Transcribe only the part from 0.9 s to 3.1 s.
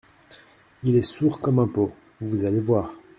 est sourd comme un pot… vous allez voir…